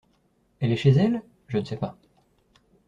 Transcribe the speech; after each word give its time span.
Elle 0.61 0.71
est 0.71 0.77
chez 0.77 0.89
elle? 0.93 1.21
Je 1.47 1.59
ne 1.59 1.63
sais 1.63 1.77
pas. 1.77 1.95